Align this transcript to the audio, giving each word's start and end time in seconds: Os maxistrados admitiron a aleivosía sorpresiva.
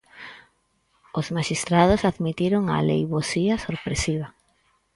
Os 1.19 1.27
maxistrados 1.35 2.01
admitiron 2.11 2.63
a 2.67 2.75
aleivosía 2.81 3.55
sorpresiva. 3.65 4.27